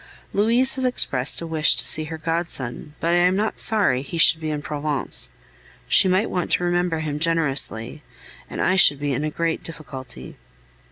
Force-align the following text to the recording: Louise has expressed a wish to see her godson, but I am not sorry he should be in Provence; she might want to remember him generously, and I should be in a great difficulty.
Louise 0.33 0.73
has 0.73 0.83
expressed 0.83 1.41
a 1.41 1.45
wish 1.45 1.75
to 1.75 1.85
see 1.85 2.05
her 2.05 2.17
godson, 2.17 2.95
but 2.99 3.09
I 3.09 3.17
am 3.17 3.35
not 3.35 3.59
sorry 3.59 4.01
he 4.01 4.17
should 4.17 4.41
be 4.41 4.49
in 4.49 4.63
Provence; 4.63 5.29
she 5.87 6.07
might 6.07 6.31
want 6.31 6.49
to 6.53 6.63
remember 6.63 7.01
him 7.01 7.19
generously, 7.19 8.01
and 8.49 8.59
I 8.59 8.77
should 8.77 8.99
be 8.99 9.13
in 9.13 9.23
a 9.23 9.29
great 9.29 9.61
difficulty. 9.63 10.37